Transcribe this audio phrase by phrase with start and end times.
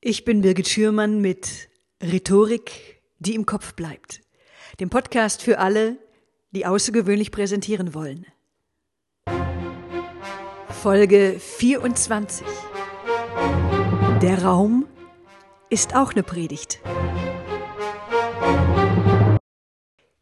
[0.00, 1.68] Ich bin Birgit Schürmann mit
[2.00, 4.20] Rhetorik, die im Kopf bleibt.
[4.78, 5.96] Dem Podcast für alle,
[6.52, 8.24] die außergewöhnlich präsentieren wollen.
[10.68, 12.46] Folge 24.
[14.22, 14.86] Der Raum
[15.68, 16.78] ist auch eine Predigt.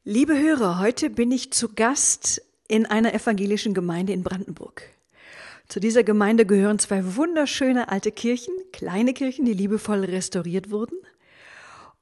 [0.05, 4.96] Liebe Hörer, heute bin ich zu Gast in einer evangelischen Gemeinde in Brandenburg.
[5.69, 10.97] Zu dieser Gemeinde gehören zwei wunderschöne alte Kirchen, kleine Kirchen, die liebevoll restauriert wurden.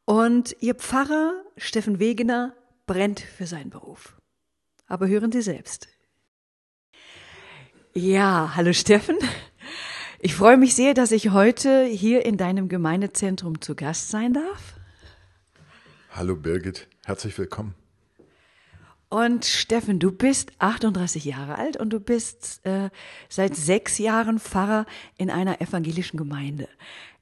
[0.04, 2.54] Und ihr Pfarrer Steffen Wegener
[2.86, 4.16] brennt für seinen Beruf.
[4.86, 5.88] Aber hören Sie selbst.
[7.94, 9.16] Ja, hallo Steffen.
[10.18, 14.74] Ich freue mich sehr, dass ich heute hier in deinem Gemeindezentrum zu Gast sein darf.
[16.10, 17.74] Hallo Birgit, herzlich willkommen.
[19.14, 22.90] Und Steffen, du bist 38 Jahre alt und du bist äh,
[23.28, 26.66] seit sechs Jahren Pfarrer in einer evangelischen Gemeinde.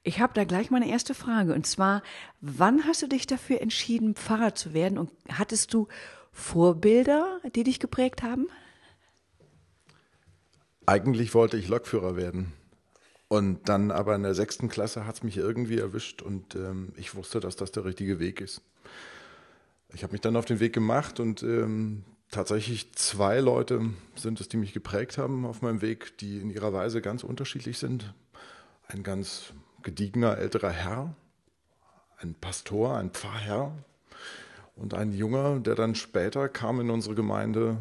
[0.01, 2.01] Ich habe da gleich meine erste Frage und zwar,
[2.41, 5.87] wann hast du dich dafür entschieden, Pfarrer zu werden und hattest du
[6.31, 8.47] Vorbilder, die dich geprägt haben?
[10.87, 12.53] Eigentlich wollte ich Lokführer werden.
[13.27, 17.13] Und dann aber in der sechsten Klasse hat es mich irgendwie erwischt und ähm, ich
[17.13, 18.63] wusste, dass das der richtige Weg ist
[19.93, 23.81] ich habe mich dann auf den Weg gemacht und ähm, tatsächlich zwei Leute
[24.15, 27.77] sind es, die mich geprägt haben auf meinem Weg, die in ihrer Weise ganz unterschiedlich
[27.77, 28.13] sind.
[28.87, 31.15] Ein ganz gediegener älterer Herr,
[32.17, 33.71] ein Pastor, ein Pfarrherr
[34.75, 37.77] und ein Junger, der dann später kam in unsere Gemeinde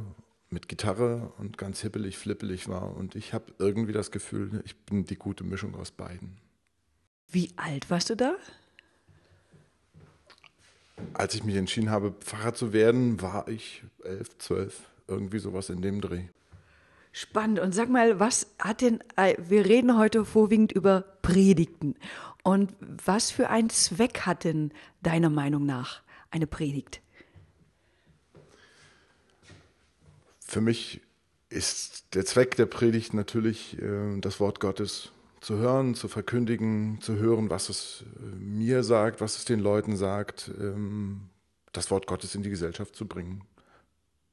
[0.51, 2.95] mit Gitarre und ganz hippelig, flippelig war.
[2.95, 6.37] Und ich habe irgendwie das Gefühl, ich bin die gute Mischung aus beiden.
[7.31, 8.35] Wie alt warst du da?
[11.15, 15.83] Als ich mich entschieden habe, Pfarrer zu werden, war ich elf, zwölf, irgendwie sowas in
[15.83, 16.25] dem Dreh.
[17.13, 17.59] Spannend.
[17.59, 21.95] Und sag mal, was hat denn, äh, wir reden heute vorwiegend über Predigten.
[22.43, 27.01] Und was für einen Zweck hat denn deiner Meinung nach eine Predigt?
[30.41, 31.03] Für mich
[31.51, 37.17] ist der Zweck der Predigt natürlich äh, das Wort Gottes zu hören, zu verkündigen, zu
[37.17, 41.29] hören, was es äh, mir sagt, was es den Leuten sagt, ähm,
[41.73, 43.43] das Wort Gottes in die Gesellschaft zu bringen.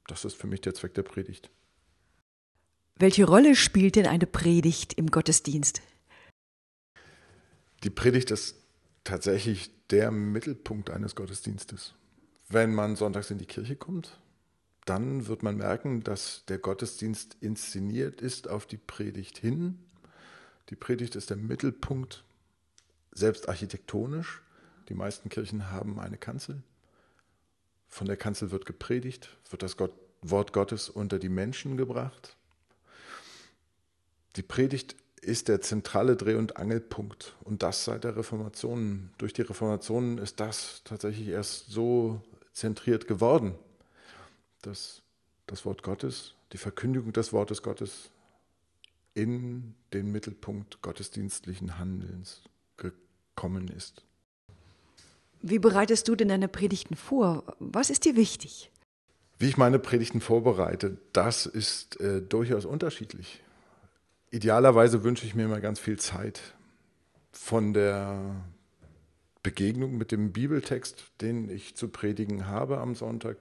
[0.07, 1.49] Das ist für mich der Zweck der Predigt.
[2.95, 5.81] Welche Rolle spielt denn eine Predigt im Gottesdienst?
[7.83, 8.55] Die Predigt ist
[9.03, 11.95] tatsächlich der Mittelpunkt eines Gottesdienstes.
[12.49, 14.19] Wenn man sonntags in die Kirche kommt,
[14.85, 19.79] dann wird man merken, dass der Gottesdienst inszeniert ist auf die Predigt hin
[20.69, 22.23] die Predigt ist der Mittelpunkt,
[23.11, 24.41] selbst architektonisch.
[24.87, 26.61] Die meisten Kirchen haben eine Kanzel.
[27.87, 32.35] Von der Kanzel wird gepredigt, wird das Gott, Wort Gottes unter die Menschen gebracht.
[34.35, 39.11] Die Predigt ist der zentrale Dreh- und Angelpunkt und das seit der Reformation.
[39.17, 42.21] Durch die Reformation ist das tatsächlich erst so
[42.53, 43.55] zentriert geworden,
[44.61, 45.01] dass
[45.47, 48.11] das Wort Gottes, die Verkündigung des Wortes Gottes
[49.19, 52.41] in den Mittelpunkt gottesdienstlichen Handelns
[52.77, 54.05] gekommen ist.
[55.41, 57.43] Wie bereitest du denn deine Predigten vor?
[57.59, 58.71] Was ist dir wichtig?
[59.37, 63.41] Wie ich meine Predigten vorbereite, das ist äh, durchaus unterschiedlich.
[64.31, 66.41] Idealerweise wünsche ich mir immer ganz viel Zeit
[67.31, 68.43] von der
[69.43, 73.37] Begegnung mit dem Bibeltext, den ich zu predigen habe am Sonntag,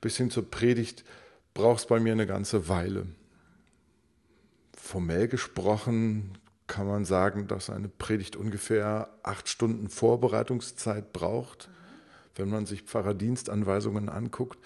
[0.00, 1.04] bis hin zur Predigt
[1.54, 3.06] braucht es bei mir eine ganze Weile
[4.80, 11.68] formell gesprochen kann man sagen, dass eine Predigt ungefähr acht Stunden Vorbereitungszeit braucht,
[12.36, 14.58] wenn man sich Pfarrerdienstanweisungen anguckt.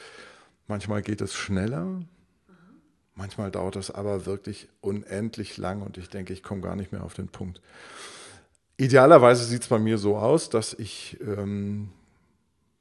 [0.68, 2.02] Manchmal geht es schneller,
[3.14, 7.04] manchmal dauert es aber wirklich unendlich lang und ich denke, ich komme gar nicht mehr
[7.04, 7.62] auf den Punkt.
[8.76, 11.90] Idealerweise sieht es bei mir so aus, dass ich ähm,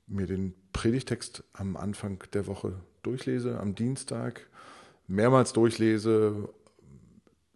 [0.06, 2.74] mir den Predigtext am Anfang der Woche
[3.04, 4.48] durchlese, am Dienstag,
[5.08, 6.50] mehrmals durchlese,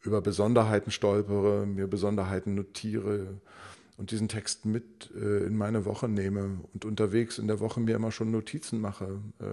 [0.07, 3.27] über Besonderheiten stolpere, mir Besonderheiten notiere
[3.97, 7.95] und diesen Text mit äh, in meine Woche nehme und unterwegs in der Woche mir
[7.95, 9.45] immer schon Notizen mache, äh,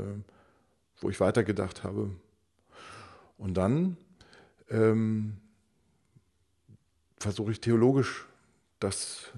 [1.00, 2.10] wo ich weitergedacht habe.
[3.36, 3.96] Und dann
[4.70, 5.38] ähm,
[7.18, 8.26] versuche ich theologisch
[8.78, 9.32] das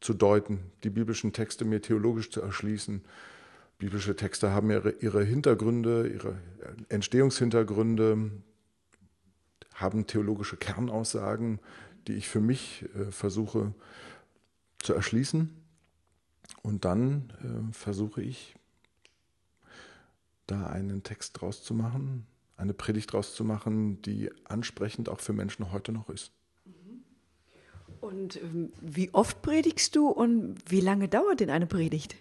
[0.00, 3.02] zu deuten, die biblischen Texte mir theologisch zu erschließen.
[3.78, 6.36] Biblische Texte haben ihre, ihre Hintergründe, ihre
[6.88, 8.30] Entstehungshintergründe,
[9.74, 11.60] haben theologische Kernaussagen,
[12.06, 13.74] die ich für mich äh, versuche
[14.78, 15.50] zu erschließen.
[16.62, 18.56] Und dann äh, versuche ich,
[20.46, 22.26] da einen Text draus zu machen,
[22.56, 26.32] eine Predigt draus zu machen, die ansprechend auch für Menschen heute noch ist.
[28.00, 32.16] Und ähm, wie oft predigst du und wie lange dauert denn eine Predigt?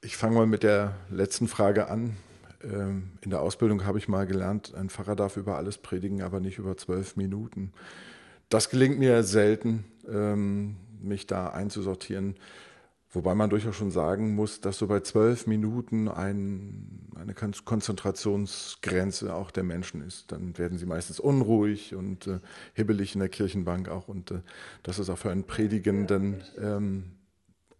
[0.00, 2.16] Ich fange mal mit der letzten Frage an.
[2.64, 6.40] Ähm, in der Ausbildung habe ich mal gelernt, ein Pfarrer darf über alles predigen, aber
[6.40, 7.72] nicht über zwölf Minuten.
[8.48, 12.36] Das gelingt mir selten, ähm, mich da einzusortieren.
[13.14, 19.50] Wobei man durchaus schon sagen muss, dass so bei zwölf Minuten ein, eine Konzentrationsgrenze auch
[19.50, 20.32] der Menschen ist.
[20.32, 22.40] Dann werden sie meistens unruhig und äh,
[22.72, 24.08] hibbelig in der Kirchenbank auch.
[24.08, 24.40] Und äh,
[24.82, 27.12] das ist auch für einen Predigenden ähm,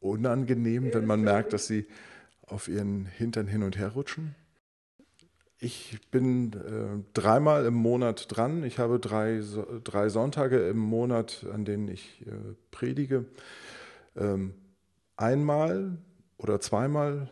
[0.01, 1.87] unangenehm, wenn man merkt, dass sie
[2.47, 4.35] auf ihren Hintern hin und her rutschen.
[5.65, 8.65] Ich bin äh, dreimal im Monat dran.
[8.65, 9.41] Ich habe drei,
[9.85, 12.31] drei Sonntage im Monat, an denen ich äh,
[12.73, 13.27] predige.
[14.17, 14.55] Ähm,
[15.17, 15.99] einmal
[16.37, 17.31] oder zweimal.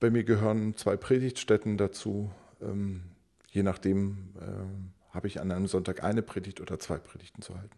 [0.00, 2.30] Bei mir gehören zwei Predigtstätten dazu.
[2.62, 3.02] Ähm,
[3.50, 7.76] je nachdem äh, habe ich an einem Sonntag eine Predigt oder zwei Predigten zu halten,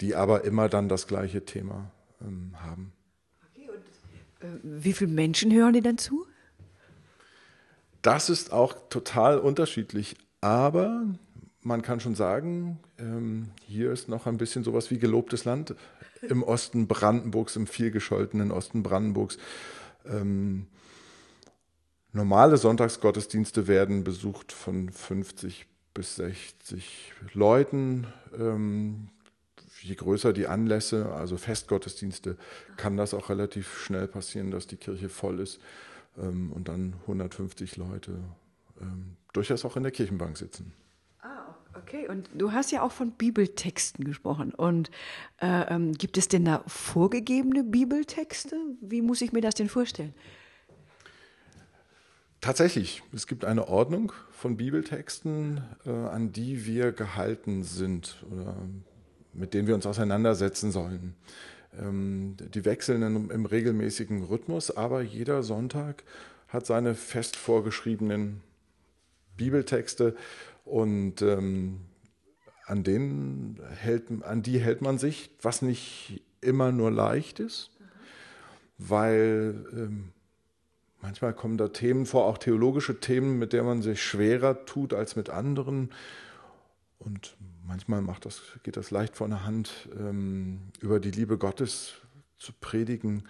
[0.00, 2.92] die aber immer dann das gleiche Thema ähm, haben.
[3.54, 6.26] Okay, und, äh, wie viele Menschen hören die dann zu?
[8.06, 11.06] Das ist auch total unterschiedlich, aber
[11.62, 15.74] man kann schon sagen, ähm, hier ist noch ein bisschen sowas wie gelobtes Land
[16.22, 19.38] im Osten Brandenburgs, im vielgescholtenen Osten Brandenburgs.
[20.08, 20.68] Ähm,
[22.12, 28.06] normale Sonntagsgottesdienste werden besucht von 50 bis 60 Leuten.
[28.38, 29.08] Ähm,
[29.82, 32.36] je größer die Anlässe, also Festgottesdienste,
[32.76, 35.58] kann das auch relativ schnell passieren, dass die Kirche voll ist
[36.18, 38.18] ähm, und dann 150 Leute
[38.80, 40.72] ähm, durchaus auch in der Kirchenbank sitzen.
[41.82, 44.54] Okay, und du hast ja auch von Bibeltexten gesprochen.
[44.54, 44.90] Und
[45.40, 48.56] äh, ähm, gibt es denn da vorgegebene Bibeltexte?
[48.80, 50.14] Wie muss ich mir das denn vorstellen?
[52.40, 58.56] Tatsächlich, es gibt eine Ordnung von Bibeltexten, äh, an die wir gehalten sind oder
[59.32, 61.14] mit denen wir uns auseinandersetzen sollen.
[61.80, 66.04] Ähm, die wechseln im, im regelmäßigen Rhythmus, aber jeder Sonntag
[66.48, 68.42] hat seine fest vorgeschriebenen
[69.36, 70.16] Bibeltexte
[70.64, 71.80] und ähm,
[72.64, 77.70] an, denen hält, an die hält man sich, was nicht immer nur leicht ist,
[78.78, 80.12] weil ähm,
[81.00, 85.16] manchmal kommen da Themen vor, auch theologische Themen, mit denen man sich schwerer tut als
[85.16, 85.90] mit anderen.
[86.98, 87.36] Und
[87.66, 89.88] manchmal macht das, geht das leicht von der Hand.
[89.98, 91.94] Ähm, über die Liebe Gottes
[92.38, 93.24] zu predigen,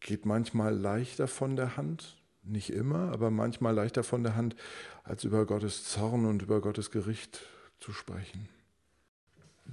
[0.00, 2.16] geht manchmal leichter von der Hand.
[2.42, 4.54] Nicht immer, aber manchmal leichter von der Hand,
[5.02, 7.40] als über Gottes Zorn und über Gottes Gericht
[7.80, 8.48] zu sprechen.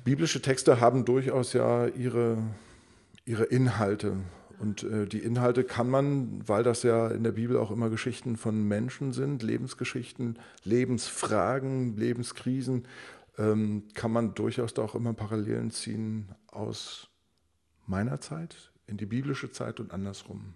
[0.03, 2.37] Biblische Texte haben durchaus ja ihre,
[3.25, 4.17] ihre Inhalte.
[4.57, 8.37] Und äh, die Inhalte kann man, weil das ja in der Bibel auch immer Geschichten
[8.37, 12.85] von Menschen sind, Lebensgeschichten, Lebensfragen, Lebenskrisen,
[13.41, 17.09] ähm, kann man durchaus da auch immer Parallelen ziehen aus
[17.87, 20.53] meiner Zeit in die biblische Zeit und andersrum.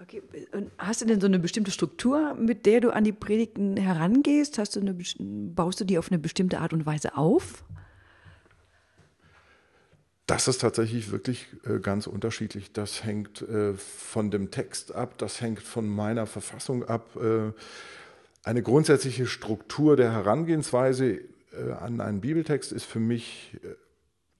[0.00, 0.22] Okay.
[0.52, 4.58] Und hast du denn so eine bestimmte Struktur, mit der du an die Predigten herangehst?
[4.58, 4.96] Hast du eine,
[5.54, 7.64] baust du die auf eine bestimmte Art und Weise auf?
[10.26, 12.72] Das ist tatsächlich wirklich äh, ganz unterschiedlich.
[12.72, 17.16] Das hängt äh, von dem Text ab, das hängt von meiner Verfassung ab.
[18.44, 21.20] Äh, eine grundsätzliche Struktur der Herangehensweise
[21.80, 23.58] an einen Bibeltext ist für mich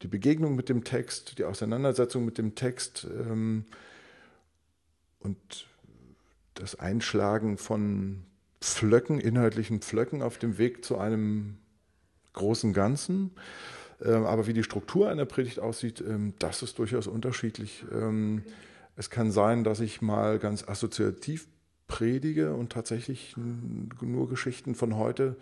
[0.02, 3.06] die Begegnung mit dem Text, die Auseinandersetzung mit dem Text.
[3.10, 3.64] Ähm,
[5.20, 5.66] und
[6.54, 8.24] das Einschlagen von
[8.60, 11.58] Pflöcken, inhaltlichen Pflöcken auf dem Weg zu einem
[12.32, 13.30] großen Ganzen.
[14.04, 17.84] Ähm, aber wie die Struktur einer Predigt aussieht, ähm, das ist durchaus unterschiedlich.
[18.96, 21.46] Es kann sein, dass ich mal ganz assoziativ
[21.92, 23.36] predige und tatsächlich
[24.00, 25.36] nur Geschichten von heute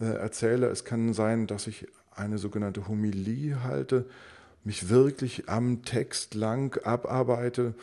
[0.00, 0.68] äh, erzähle.
[0.68, 4.06] Es kann sein, dass ich eine sogenannte Homilie halte,
[4.64, 7.74] mich wirklich am Text lang abarbeite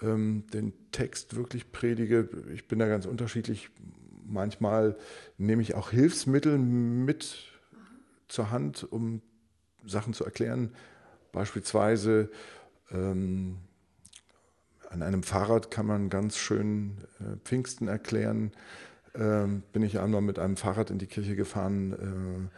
[0.00, 2.30] ähm, den Text wirklich predige.
[2.54, 3.68] Ich bin da ganz unterschiedlich.
[4.26, 4.96] Manchmal
[5.36, 7.36] nehme ich auch Hilfsmittel mit
[8.28, 9.20] zur Hand, um
[9.84, 10.72] Sachen zu erklären.
[11.30, 12.30] Beispielsweise
[12.90, 13.58] ähm,
[14.90, 18.52] an einem Fahrrad kann man ganz schön äh, Pfingsten erklären.
[19.14, 21.92] Ähm, bin ich einmal mit einem Fahrrad in die Kirche gefahren.
[21.92, 22.56] Äh,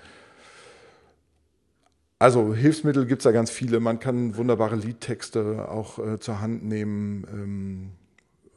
[2.18, 3.80] also Hilfsmittel gibt es da ganz viele.
[3.80, 7.26] Man kann wunderbare Liedtexte auch äh, zur Hand nehmen.
[7.30, 7.90] Ähm,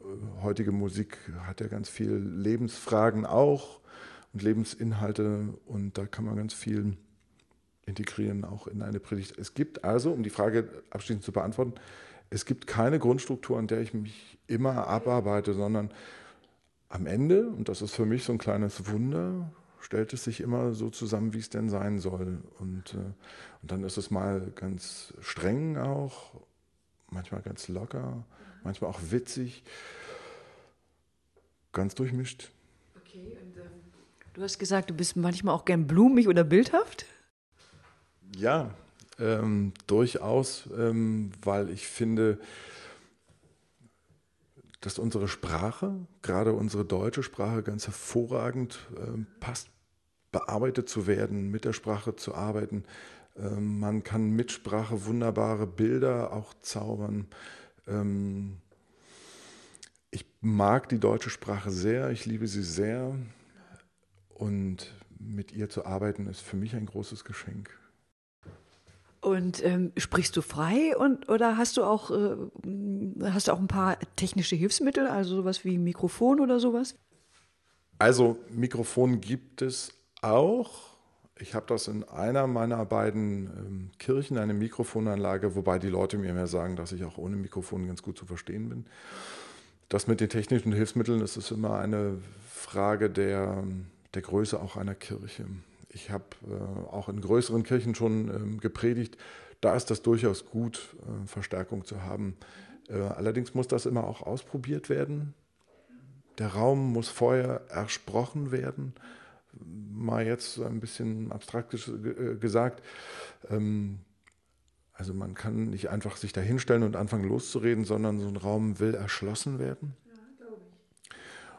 [0.00, 3.80] äh, heutige Musik hat ja ganz viel Lebensfragen auch
[4.32, 6.96] und Lebensinhalte und da kann man ganz viel
[7.84, 9.38] integrieren, auch in eine Predigt.
[9.38, 11.74] Es gibt also, um die Frage abschließend zu beantworten,
[12.30, 15.90] es gibt keine Grundstruktur, an der ich mich immer abarbeite, sondern
[16.88, 20.72] am Ende, und das ist für mich so ein kleines Wunder, stellt es sich immer
[20.72, 22.42] so zusammen, wie es denn sein soll.
[22.58, 23.12] Und, äh,
[23.62, 26.34] und dann ist es mal ganz streng auch,
[27.10, 28.24] manchmal ganz locker,
[28.64, 29.62] manchmal auch witzig,
[31.72, 32.50] ganz durchmischt.
[32.96, 33.70] Okay, und, ähm,
[34.34, 37.06] du hast gesagt, du bist manchmal auch gern blumig oder bildhaft?
[38.36, 38.74] Ja,
[39.18, 42.38] ähm, durchaus, ähm, weil ich finde,
[44.80, 49.68] dass unsere Sprache, gerade unsere deutsche Sprache, ganz hervorragend äh, passt,
[50.32, 52.84] bearbeitet zu werden, mit der Sprache zu arbeiten.
[53.36, 57.26] Äh, man kann mit Sprache wunderbare Bilder auch zaubern.
[57.86, 58.58] Ähm,
[60.10, 63.16] ich mag die deutsche Sprache sehr, ich liebe sie sehr
[64.28, 67.70] und mit ihr zu arbeiten ist für mich ein großes Geschenk.
[69.20, 72.36] Und ähm, sprichst du frei und oder hast du auch äh,
[73.22, 76.94] hast du auch ein paar technische Hilfsmittel, also sowas wie Mikrofon oder sowas?
[77.98, 79.92] Also Mikrofon gibt es
[80.22, 80.96] auch.
[81.38, 86.30] Ich habe das in einer meiner beiden ähm, Kirchen, eine Mikrofonanlage, wobei die Leute mir
[86.30, 88.86] immer sagen, dass ich auch ohne Mikrofon ganz gut zu verstehen bin.
[89.88, 92.18] Das mit den technischen Hilfsmitteln das ist immer eine
[92.50, 93.64] Frage der,
[94.14, 95.44] der Größe auch einer Kirche.
[95.96, 99.16] Ich habe äh, auch in größeren Kirchen schon ähm, gepredigt.
[99.62, 102.36] Da ist das durchaus gut, äh, Verstärkung zu haben.
[102.90, 105.32] Äh, allerdings muss das immer auch ausprobiert werden.
[106.36, 108.92] Der Raum muss vorher ersprochen werden.
[109.58, 111.74] Mal jetzt ein bisschen abstrakt
[112.40, 112.82] gesagt.
[113.48, 114.00] Ähm,
[114.92, 118.80] also man kann nicht einfach sich da hinstellen und anfangen loszureden, sondern so ein Raum
[118.80, 119.96] will erschlossen werden.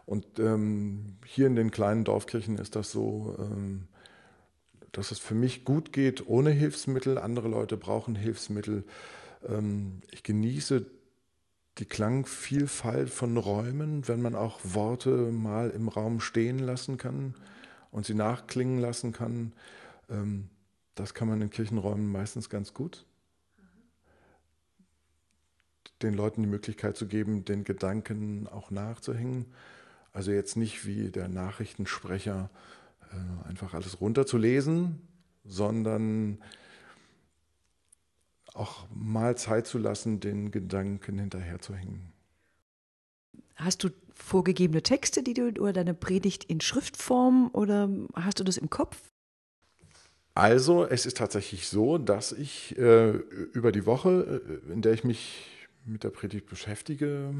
[0.05, 3.87] Und ähm, hier in den kleinen Dorfkirchen ist das so, ähm,
[4.97, 7.19] dass es für mich gut geht ohne Hilfsmittel.
[7.19, 8.83] Andere Leute brauchen Hilfsmittel.
[9.47, 10.87] Ähm, ich genieße
[11.77, 17.35] die Klangvielfalt von Räumen, wenn man auch Worte mal im Raum stehen lassen kann
[17.91, 19.53] und sie nachklingen lassen kann.
[20.09, 20.49] Ähm,
[20.95, 23.05] das kann man in Kirchenräumen meistens ganz gut.
[26.01, 29.45] Den Leuten die Möglichkeit zu geben, den Gedanken auch nachzuhängen.
[30.11, 32.49] Also jetzt nicht wie der Nachrichtensprecher
[33.11, 35.01] äh, einfach alles runterzulesen,
[35.45, 36.39] sondern
[38.53, 42.11] auch mal Zeit zu lassen, den Gedanken hinterherzuhängen.
[43.55, 48.57] Hast du vorgegebene Texte, die du oder deine Predigt in Schriftform oder hast du das
[48.57, 48.97] im Kopf?
[50.33, 55.03] Also, es ist tatsächlich so, dass ich äh, über die Woche, äh, in der ich
[55.03, 55.47] mich
[55.83, 57.33] mit der Predigt beschäftige,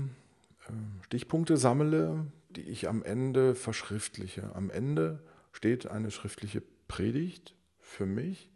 [0.67, 0.71] äh,
[1.05, 4.55] Stichpunkte sammle, die ich am Ende verschriftliche.
[4.55, 5.19] Am Ende
[5.57, 8.51] steht eine schriftliche Predigt für mich,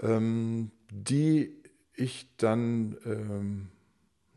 [0.00, 1.54] ähm, die
[1.94, 3.68] ich dann ähm,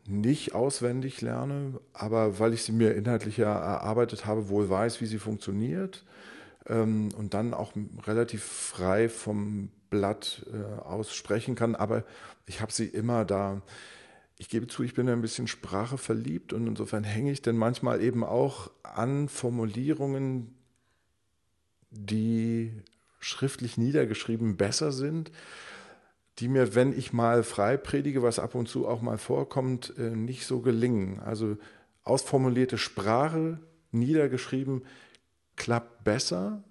[0.06, 5.18] nicht auswendig lerne, aber weil ich sie mir inhaltlich erarbeitet habe, wohl weiß, wie sie
[5.18, 6.04] funktioniert
[6.68, 7.72] ähm, und dann auch
[8.06, 11.74] relativ frei vom Blatt äh, aussprechen kann.
[11.74, 12.04] Aber
[12.46, 13.62] ich habe sie immer da.
[14.38, 18.00] Ich gebe zu, ich bin ein bisschen Sprache verliebt und insofern hänge ich denn manchmal
[18.00, 20.54] eben auch an Formulierungen,
[21.94, 22.72] die
[23.20, 25.30] schriftlich niedergeschrieben besser sind,
[26.38, 30.10] die mir, wenn ich mal frei predige, was ab und zu auch mal vorkommt, äh,
[30.10, 31.20] nicht so gelingen.
[31.20, 31.56] Also
[32.02, 33.60] ausformulierte Sprache,
[33.92, 34.82] niedergeschrieben,
[35.56, 36.62] klappt besser,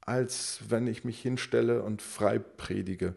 [0.00, 3.14] als wenn ich mich hinstelle und frei predige.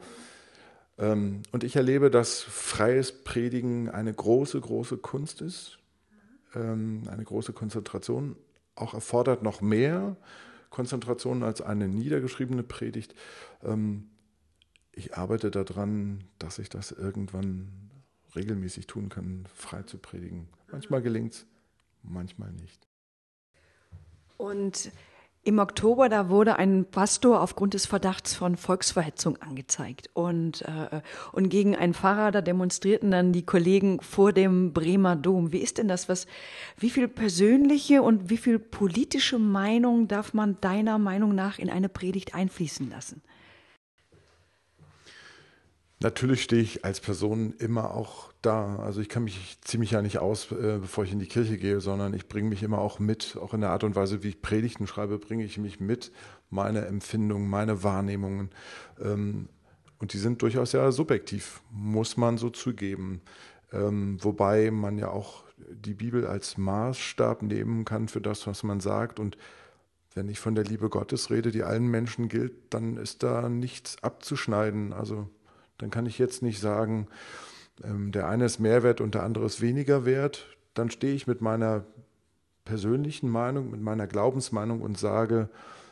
[0.98, 5.80] Ähm, und ich erlebe, dass freies Predigen eine große, große Kunst ist,
[6.56, 8.36] ähm, eine große Konzentration,
[8.76, 10.16] auch erfordert noch mehr
[10.74, 13.13] Konzentration als eine niedergeschriebene Predigt.
[13.62, 14.10] Ähm,
[14.92, 17.92] ich arbeite daran, dass ich das irgendwann
[18.36, 20.50] regelmäßig tun kann, frei zu predigen.
[20.72, 21.46] Manchmal gelingt es,
[22.01, 22.88] manchmal nicht.
[24.38, 24.92] Und
[25.46, 30.10] im Oktober, da wurde ein Pastor aufgrund des Verdachts von Volksverhetzung angezeigt.
[30.14, 31.02] Und, äh,
[31.34, 35.52] und gegen einen Pfarrer, da demonstrierten dann die Kollegen vor dem Bremer Dom.
[35.52, 36.08] Wie ist denn das?
[36.08, 36.28] Was,
[36.78, 41.90] wie viel persönliche und wie viel politische Meinung darf man deiner Meinung nach in eine
[41.90, 43.22] Predigt einfließen lassen?
[46.04, 48.76] Natürlich stehe ich als Person immer auch da.
[48.76, 51.80] Also ich kann mich ziemlich ja nicht aus, äh, bevor ich in die Kirche gehe,
[51.80, 53.38] sondern ich bringe mich immer auch mit.
[53.42, 56.12] Auch in der Art und Weise, wie ich Predigten schreibe, bringe ich mich mit.
[56.50, 58.50] Meine Empfindungen, meine Wahrnehmungen.
[59.02, 59.48] Ähm,
[59.98, 63.22] und die sind durchaus ja subjektiv, muss man so zugeben.
[63.72, 68.82] Ähm, wobei man ja auch die Bibel als Maßstab nehmen kann für das, was man
[68.82, 69.22] sagt.
[69.22, 69.38] Und
[70.14, 74.04] wenn ich von der Liebe Gottes rede, die allen Menschen gilt, dann ist da nichts
[74.04, 74.92] abzuschneiden.
[74.92, 75.30] Also
[75.84, 77.08] dann kann ich jetzt nicht sagen,
[77.84, 80.48] ähm, der eine ist mehr wert und der andere ist weniger wert.
[80.74, 81.84] Dann stehe ich mit meiner
[82.63, 85.50] persönlichen Meinung, mit meiner Glaubensmeinung und sage,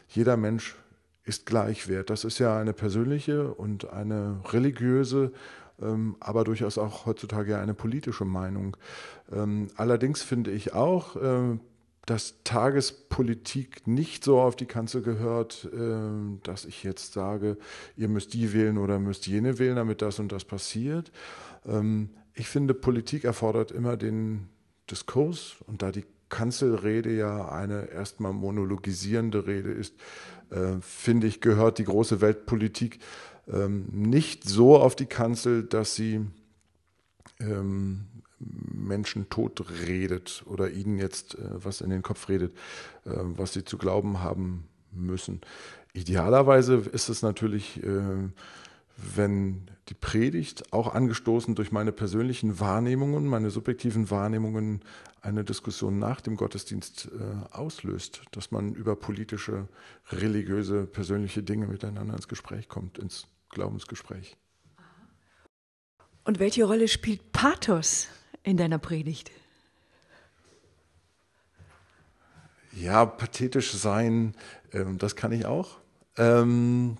[0.07, 0.77] jeder Mensch
[1.25, 2.09] ist gleichwert.
[2.09, 5.33] Das ist ja eine persönliche und eine religiöse,
[5.81, 8.77] ähm, aber durchaus auch heutzutage eine politische Meinung.
[9.29, 11.59] Ähm, allerdings finde ich auch, äh,
[12.05, 17.57] dass Tagespolitik nicht so auf die Kanzel gehört, äh, dass ich jetzt sage,
[17.95, 21.11] ihr müsst die wählen oder müsst jene wählen, damit das und das passiert.
[21.65, 24.49] Ähm, ich finde, Politik erfordert immer den
[24.89, 29.93] Diskurs und da die Kanzelrede ja eine erstmal monologisierende Rede ist,
[30.49, 32.99] äh, finde ich, gehört die große Weltpolitik
[33.51, 36.25] ähm, nicht so auf die Kanzel, dass sie
[37.39, 38.05] ähm,
[38.41, 42.53] Menschen tot redet oder ihnen jetzt äh, was in den Kopf redet,
[43.05, 45.41] äh, was sie zu glauben haben müssen.
[45.93, 48.29] Idealerweise ist es natürlich, äh,
[48.97, 54.81] wenn die Predigt auch angestoßen durch meine persönlichen Wahrnehmungen, meine subjektiven Wahrnehmungen
[55.21, 59.67] eine Diskussion nach dem Gottesdienst äh, auslöst, dass man über politische,
[60.11, 64.37] religiöse, persönliche Dinge miteinander ins Gespräch kommt, ins Glaubensgespräch.
[66.23, 68.07] Und welche Rolle spielt Pathos
[68.43, 69.31] in deiner Predigt?
[72.73, 74.35] Ja, pathetisch sein,
[74.71, 75.77] ähm, das kann ich auch.
[76.17, 76.97] Ähm,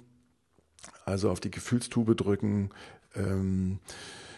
[1.05, 2.69] also auf die Gefühlstube drücken,
[3.15, 3.79] ähm,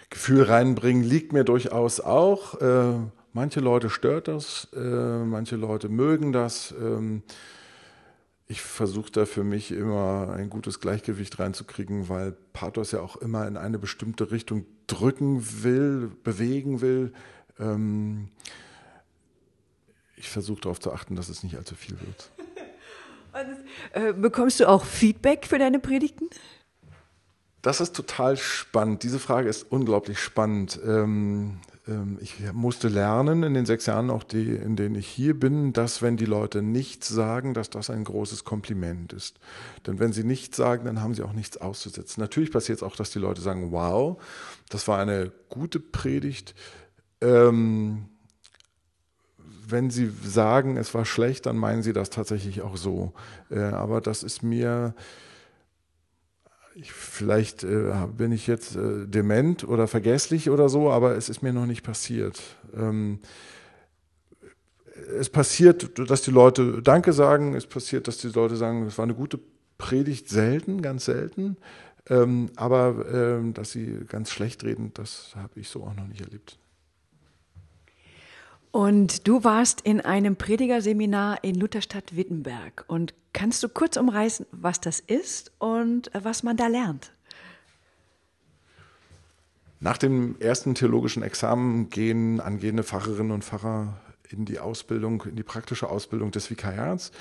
[0.09, 2.61] Gefühl reinbringen, liegt mir durchaus auch.
[2.61, 2.93] Äh,
[3.33, 6.73] manche Leute stört das, äh, manche Leute mögen das.
[8.53, 13.47] Ich versuche da für mich immer ein gutes Gleichgewicht reinzukriegen, weil Pathos ja auch immer
[13.47, 17.13] in eine bestimmte Richtung drücken will, bewegen will.
[17.57, 18.29] Ähm,
[20.17, 22.29] ich versuche darauf zu achten, dass es nicht allzu viel wird.
[23.93, 26.29] äh, bekommst du auch Feedback für deine Predigten?
[27.63, 29.01] Das ist total spannend.
[29.01, 30.79] Diese Frage ist unglaublich spannend.
[30.85, 31.59] Ähm,
[32.21, 36.01] ich musste lernen in den sechs Jahren, auch die, in denen ich hier bin, dass
[36.01, 39.37] wenn die Leute nichts sagen, dass das ein großes Kompliment ist.
[39.85, 42.21] Denn wenn sie nichts sagen, dann haben sie auch nichts auszusetzen.
[42.21, 44.21] Natürlich passiert es auch, dass die Leute sagen, wow,
[44.69, 46.55] das war eine gute Predigt.
[47.19, 48.05] Ähm,
[49.67, 53.11] wenn sie sagen, es war schlecht, dann meinen sie das tatsächlich auch so.
[53.49, 54.95] Äh, aber das ist mir
[56.75, 61.41] ich, vielleicht äh, bin ich jetzt äh, dement oder vergesslich oder so, aber es ist
[61.41, 62.41] mir noch nicht passiert.
[62.75, 63.19] Ähm,
[65.19, 69.03] es passiert, dass die Leute Danke sagen, es passiert, dass die Leute sagen, es war
[69.03, 69.39] eine gute
[69.77, 71.57] Predigt, selten, ganz selten.
[72.09, 76.21] Ähm, aber ähm, dass sie ganz schlecht reden, das habe ich so auch noch nicht
[76.21, 76.57] erlebt.
[78.73, 82.83] Und du warst in einem Predigerseminar in Lutherstadt Wittenberg.
[82.87, 87.13] Und kannst du kurz umreißen, was das ist und äh, was man da lernt?
[89.79, 95.43] Nach dem ersten theologischen Examen gehen angehende Pfarrerinnen und Pfarrer in die Ausbildung, in die
[95.43, 97.11] praktische Ausbildung des Vikariats.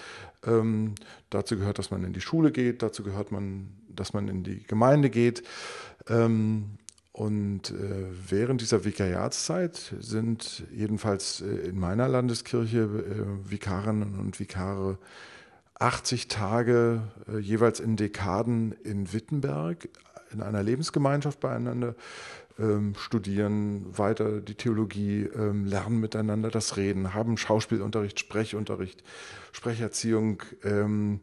[0.47, 0.95] Ähm,
[1.29, 4.63] dazu gehört, dass man in die Schule geht, dazu gehört man, dass man in die
[4.63, 5.43] Gemeinde geht.
[6.09, 6.79] Ähm,
[7.13, 14.99] und äh, während dieser Vikariatszeit sind jedenfalls äh, in meiner Landeskirche äh, Vikarinnen und Vikare
[15.79, 19.89] 80 Tage äh, jeweils in Dekaden in Wittenberg
[20.33, 21.95] in einer Lebensgemeinschaft beieinander,
[22.59, 29.03] ähm, studieren weiter die Theologie, ähm, lernen miteinander das Reden, haben Schauspielunterricht, Sprechunterricht,
[29.53, 30.43] Sprecherziehung.
[30.65, 31.21] Ähm,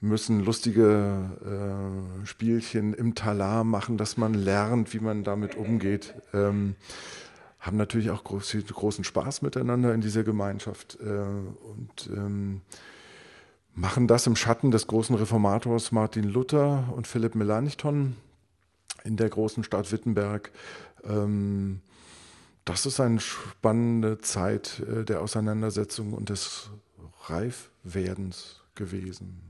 [0.00, 6.14] müssen lustige äh, Spielchen im Talar machen, dass man lernt, wie man damit umgeht.
[6.32, 6.76] Ähm,
[7.58, 12.60] haben natürlich auch groß, großen Spaß miteinander in dieser Gemeinschaft äh, und ähm,
[13.74, 18.16] machen das im Schatten des großen Reformators Martin Luther und Philipp Melanchthon
[19.04, 20.52] in der großen Stadt Wittenberg.
[21.04, 21.80] Ähm,
[22.64, 26.70] das ist eine spannende Zeit äh, der Auseinandersetzung und des
[27.26, 29.45] Reifwerdens gewesen.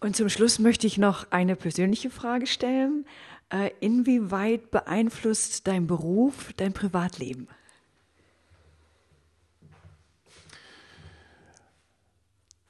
[0.00, 3.04] Und zum Schluss möchte ich noch eine persönliche Frage stellen.
[3.50, 7.48] Äh, inwieweit beeinflusst dein Beruf dein Privatleben?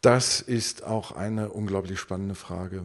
[0.00, 2.84] Das ist auch eine unglaublich spannende Frage,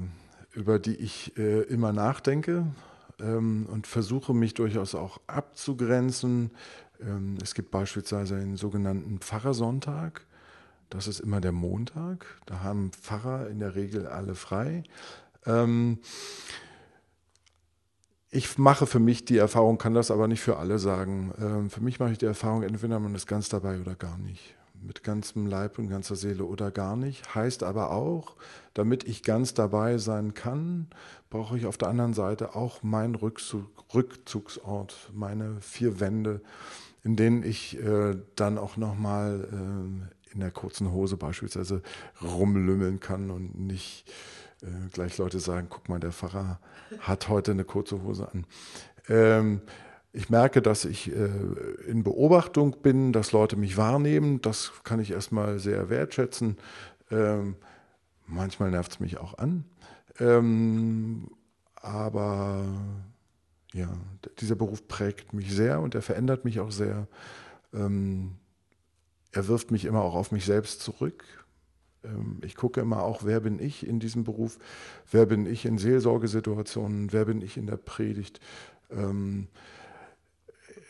[0.51, 2.65] über die ich äh, immer nachdenke
[3.19, 6.49] ähm, und versuche mich durchaus auch abzugrenzen.
[6.99, 10.25] Ähm, es gibt beispielsweise einen sogenannten Pfarrersonntag
[10.93, 12.25] das ist immer der Montag.
[12.45, 14.84] Da haben Pfarrer in der Regel alle frei.
[15.47, 15.97] Ähm,
[18.29, 21.34] ich mache für mich die Erfahrung, kann das aber nicht für alle sagen.
[21.39, 24.56] Ähm, für mich mache ich die Erfahrung, entweder man ist ganz dabei oder gar nicht.
[24.82, 27.34] Mit ganzem Leib und ganzer Seele oder gar nicht.
[27.34, 28.36] Heißt aber auch,
[28.75, 30.88] damit ich ganz dabei sein kann,
[31.32, 36.41] brauche ich auf der anderen Seite auch meinen Rückzug, Rückzugsort, meine vier Wände,
[37.03, 41.82] in denen ich äh, dann auch nochmal äh, in der kurzen Hose beispielsweise
[42.22, 44.12] rumlümmeln kann und nicht
[44.62, 46.60] äh, gleich Leute sagen, guck mal, der Pfarrer
[47.00, 48.46] hat heute eine kurze Hose an.
[49.10, 49.62] Ähm,
[50.12, 51.30] ich merke, dass ich äh,
[51.88, 54.41] in Beobachtung bin, dass Leute mich wahrnehmen.
[54.41, 56.58] Das kann ich erstmal sehr wertschätzen.
[57.10, 57.56] Ähm,
[58.28, 59.65] manchmal nervt es mich auch an.
[60.19, 61.30] Ähm,
[61.76, 62.63] aber
[63.74, 63.89] ja,
[64.39, 67.08] dieser Beruf prägt mich sehr und er verändert mich auch sehr.
[67.74, 68.36] Ähm,
[69.34, 71.24] er wirft mich immer auch auf mich selbst zurück.
[72.04, 74.60] Ähm, ich gucke immer auch, wer bin ich in diesem Beruf,
[75.12, 78.39] wer bin ich in Seelsorgesituationen, wer bin ich in der Predigt.
[78.91, 79.48] Ähm,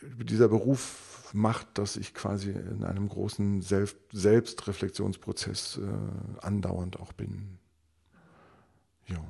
[0.01, 7.57] dieser Beruf macht, dass ich quasi in einem großen Selbst Selbstreflexionsprozess äh, andauernd auch bin.
[9.07, 9.23] Ja.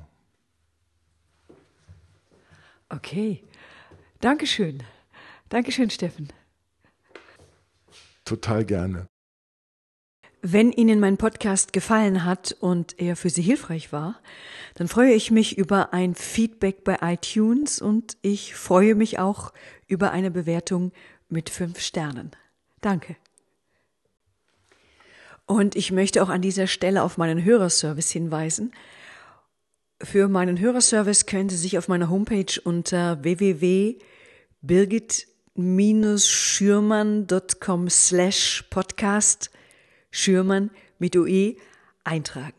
[2.88, 3.42] Okay.
[4.20, 4.82] Dankeschön.
[5.48, 6.28] Dankeschön, Steffen.
[8.24, 9.08] Total gerne.
[10.46, 14.20] Wenn Ihnen mein Podcast gefallen hat und er für Sie hilfreich war,
[14.74, 19.54] dann freue ich mich über ein Feedback bei iTunes und ich freue mich auch
[19.86, 20.92] über eine Bewertung
[21.30, 22.30] mit fünf Sternen.
[22.82, 23.16] Danke.
[25.46, 28.72] Und ich möchte auch an dieser Stelle auf meinen Hörerservice hinweisen.
[30.02, 33.16] Für meinen Hörerservice können Sie sich auf meiner Homepage unter
[35.54, 39.50] www.birgit-schürmann.com slash podcast
[40.10, 41.56] Schürmann mit OE
[42.04, 42.54] eintragen.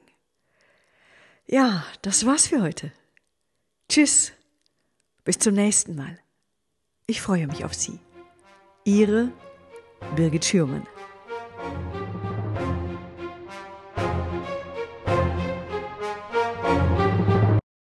[1.47, 2.91] Ja, das war's für heute.
[3.89, 4.31] Tschüss.
[5.23, 6.19] Bis zum nächsten Mal.
[7.07, 7.99] Ich freue mich auf Sie.
[8.83, 9.31] Ihre
[10.15, 10.87] Birgit Schürmann.